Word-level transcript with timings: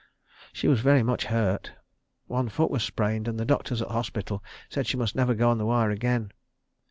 She 0.51 0.67
was 0.67 0.79
very 0.79 1.03
much 1.03 1.25
hurt. 1.25 1.73
One 2.25 2.49
foot 2.49 2.71
was 2.71 2.81
sprained, 2.83 3.27
and 3.27 3.39
the 3.39 3.45
doctors 3.45 3.83
at 3.83 3.87
the 3.89 3.93
hospital 3.93 4.43
said 4.67 4.87
she 4.87 4.97
must 4.97 5.15
never 5.15 5.35
go 5.35 5.51
on 5.51 5.59
the 5.59 5.65
wire 5.67 5.91
again. 5.91 6.31